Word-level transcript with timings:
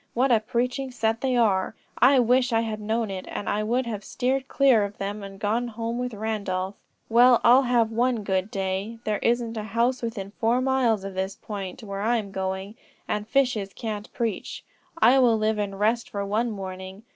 What 0.15 0.31
a 0.31 0.39
preaching 0.39 0.89
set 0.89 1.21
they 1.21 1.35
are! 1.37 1.75
I 1.99 2.17
wish 2.17 2.51
I 2.51 2.61
had 2.61 2.81
known 2.81 3.11
it, 3.11 3.27
and 3.29 3.47
I 3.47 3.61
would 3.61 3.85
have 3.85 4.03
steered 4.03 4.47
clear 4.47 4.83
of 4.83 4.97
them 4.97 5.21
and 5.21 5.39
gone 5.39 5.67
home 5.67 5.99
with 5.99 6.15
Randolph. 6.15 6.73
Well, 7.07 7.39
I'll 7.43 7.61
have 7.61 7.91
one 7.91 8.23
good 8.23 8.49
day; 8.49 8.97
there 9.03 9.19
isn't 9.19 9.57
a 9.57 9.63
house 9.63 10.01
within 10.01 10.31
four 10.39 10.59
miles 10.59 11.03
of 11.03 11.13
the 11.13 11.35
point 11.43 11.83
where 11.83 12.01
I 12.01 12.17
am 12.17 12.31
going, 12.31 12.73
and 13.07 13.27
fishes 13.27 13.73
can't 13.73 14.11
preach. 14.11 14.63
I 14.99 15.19
will 15.19 15.37
live 15.37 15.59
in 15.59 15.75
rest 15.75 16.09
for 16.09 16.25
one 16.25 16.49
morning. 16.49 17.03